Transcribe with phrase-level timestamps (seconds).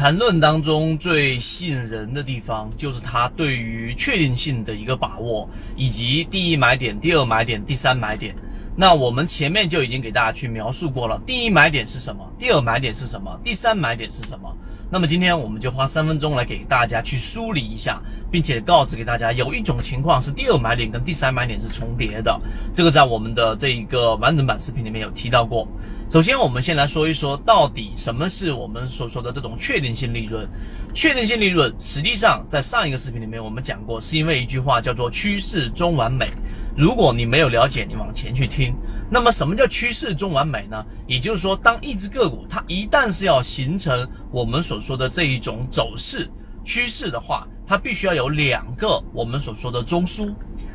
[0.00, 5.46] 缠论当中最吸引人的地方，就是它对于确定性的一个把握，
[5.76, 8.34] 以及第一买点、第二买点、第三买点。
[8.76, 14.56] 那我们前面就已经给大家去描述过了，第一买点是什么，第二买点是什么，第三买点是什么。
[14.92, 22.40] 那么今天我们就花三分钟来给大家去梳理一下，并且告知给大家，有一种情况是第二买点跟第三买点是重叠的，
[22.74, 25.68] 这个在我们的这一个完整版视频里面有提到过。
[26.10, 30.48] 首先，我们先来说一说，到底什么是我们所说的这种确定性利润？
[30.92, 36.26] 确定性利润实际上在上一个视频里面我们讲过，是因为一句话叫做趋势中完美。
[36.76, 38.74] 如果你没有了解，你往前去听。
[39.10, 40.84] 那么什么叫趋势中完美呢？
[41.06, 46.30] 也就是说，当一只个股它一旦是要形成我们所说的这一种走势
[46.64, 50.32] 趋势的话，它必须要有两个我们所说的中枢。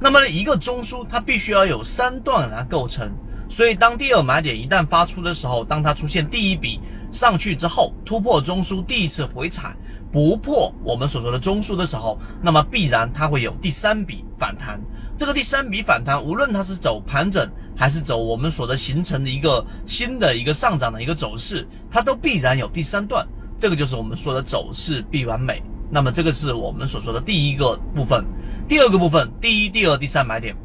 [0.00, 3.10] 那么一个中枢它必须要有三段来构成。
[3.48, 6.80] 所以当第二买点一旦发出的时候，当它出现第一笔
[7.10, 9.74] 上去之后，突破中枢第一次回踩
[10.12, 14.80] 不破我们所说的中枢的时候，那么必然它会有第三笔反弹。
[15.16, 17.48] 这个第三笔反弹，无论它是走盘整。
[17.78, 25.62] 还是走我们所的形成的一个新的一个上涨的一个走势，它都必然有第三段，这个就是我们说的走势必完美。
[25.90, 28.24] 那么这个是我们所说的第一个部分，
[28.66, 30.56] 第二个部分，第一、第二、第三买点。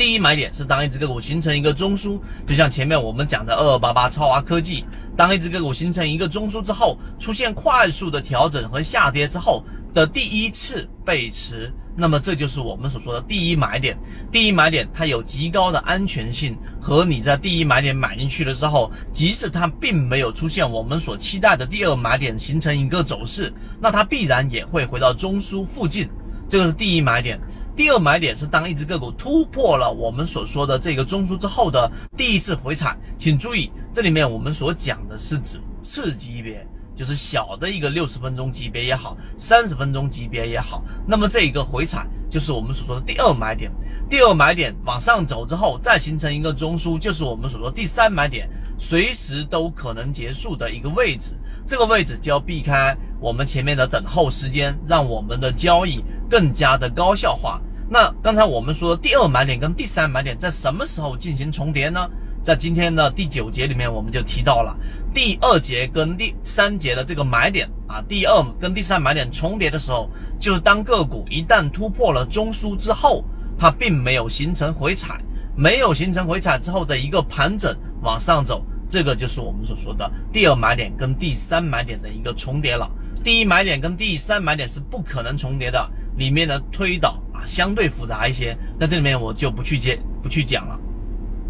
[0.00, 4.82] 第一买点是当一只个股形成一个中枢，就像前面我们讲的二二八八超华科技，
[5.14, 11.70] 当一只个股形成一个中枢之后，出现快速的调整和下跌之后的第一次背驰。
[11.94, 13.94] 那么这就是我们所说的第一买点。
[14.32, 26.08] 第一买点它有极高的安全性，和你在第一买点买进去的时候，即使它并没有出现我们所期待的第二买点形成一个走势，那它必然也会回到中枢附近。
[26.48, 27.38] 这个是第一买点。
[27.80, 32.94] 第二买点是当一只个股突破了我们所说的这个中枢之后的第一次回踩。
[33.16, 36.62] 请注意，这里面我们所讲的是指次级别。
[36.94, 43.72] 就是小的一个六十分钟级别也好，三十分钟级别也好，那么这一个回踩就是我们所说的第二买点。
[44.10, 51.34] 第二买点往上走之后，再形成一个中枢，就是我们所说第三买点，随时都可能结束的一个位置。
[51.66, 57.58] 这个位置就要避开我们前面的等候时间，让我们的交易更加的高效化。
[57.92, 62.08] 那刚才我们说的第二买点跟第三买点在什么时候进行重叠呢？
[62.40, 64.78] 在今天的第九节里面，我们就提到了
[65.12, 70.08] 第二节跟第三节的这个买点啊，第二跟第三买点重叠的时候，
[70.38, 73.24] 就是当个股一旦突破了中枢之后，
[73.58, 75.20] 它并没有形成回踩，
[75.56, 82.88] 没有形成回踩之后的一个盘整往上走，这个就是我们所说的第二买点跟第三买点的一个重叠了。
[83.24, 90.78] 第一买点跟第三买点是不可能重叠的，里面的推导相对复杂一些，在这里面我就不去接不去讲了。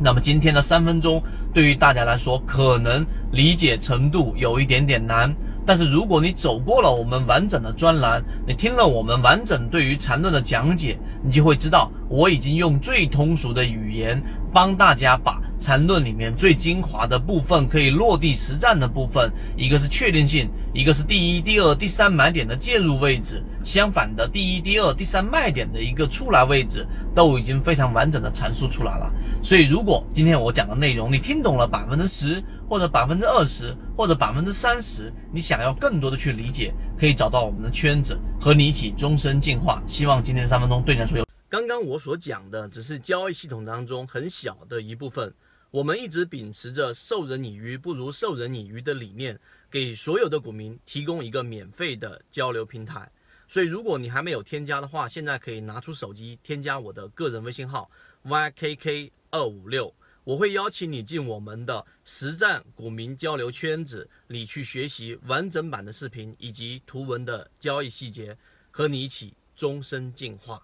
[0.00, 1.22] 那么今天的三分钟
[1.52, 5.34] 对于大家来说，可能理解程度有一点点难。
[5.66, 14.20] 但是如果你走过了我们完整的专栏，你听了我们完整对于缠论的讲解，你就会知道，我已经用最通俗的语言
[14.52, 29.10] 帮大家把缠论里面最精华的部分，可以落地实战的部分，一个是确定性，一个是第一、第二、第三买点的介入位置，相反的第一、第二、第三卖点的一个出来位置，都已经非常完整的阐述出来了。
[29.42, 39.82] 所以，如果今天我讲的内容你听懂了百分之十，或者百分之二十，或者百分之三十，你想要更多的去理解，可以找到我们的圈子，和你一起终身进化。
[39.86, 41.23] 希望今天三分钟对你来说有。
[41.54, 45.32] 刚刚我所讲的只是交易系统当中很小的一部分。
[45.70, 49.38] 我们一直秉持着授人以鱼不如授人以渔的理念，
[49.70, 53.08] 给所有的股民提供一个免费的交流平台。
[53.46, 57.88] 所以，如果你还没有添加的话，现在可以拿出手机添加我的个人微信号
[58.24, 59.94] ykk 二五六，
[60.24, 68.36] 我会邀请你进我们的实战股民交流圈子里去学习完整版的视频以及图文的交易细节，
[68.72, 70.60] 和你一起终身进化。